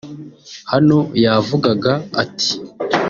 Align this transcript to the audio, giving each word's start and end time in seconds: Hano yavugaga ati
Hano 0.71 0.97
yavugaga 1.23 1.93
ati 2.23 2.53